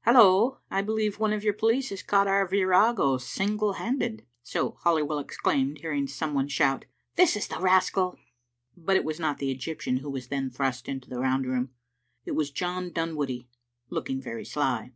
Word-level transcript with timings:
Hallo! 0.00 0.58
I 0.68 0.82
believe 0.82 1.20
one 1.20 1.32
of 1.32 1.44
your 1.44 1.52
police 1.52 1.90
has 1.90 2.02
caught 2.02 2.26
our 2.26 2.44
virago 2.44 3.18
single 3.18 3.74
handed." 3.74 4.26
So 4.42 4.78
Halliwell 4.82 5.20
exclaimed, 5.20 5.78
hearing 5.80 6.08
some 6.08 6.34
one 6.34 6.48
shout," 6.48 6.86
This 7.14 7.36
is 7.36 7.46
the 7.46 7.60
rascal!" 7.60 8.18
But 8.76 8.96
it 8.96 9.04
was 9.04 9.20
not 9.20 9.38
the 9.38 9.52
Egyptian 9.52 9.98
who 9.98 10.10
was 10.10 10.26
then 10.26 10.50
thrust 10.50 10.88
into 10.88 11.08
the 11.08 11.20
round 11.20 11.46
room. 11.46 11.70
It 12.24 12.32
was 12.32 12.50
John 12.50 12.90
Dunwoodie, 12.90 13.46
looking 13.88 14.20
very 14.20 14.44
sly. 14.44 14.90